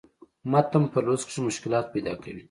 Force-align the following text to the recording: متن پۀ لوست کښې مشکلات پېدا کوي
متن 0.51 0.83
پۀ 0.91 0.99
لوست 1.05 1.25
کښې 1.27 1.39
مشکلات 1.47 1.85
پېدا 1.93 2.13
کوي 2.21 2.39